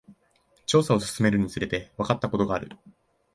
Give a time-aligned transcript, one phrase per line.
[0.65, 2.71] 調査を進めるにつれて、わかったことがある。